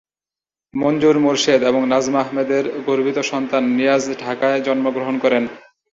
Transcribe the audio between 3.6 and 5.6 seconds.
নিয়াজ ঢাকায় জন্মগ্রহণ করেন।